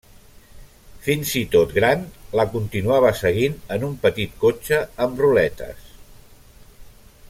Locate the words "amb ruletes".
5.07-5.89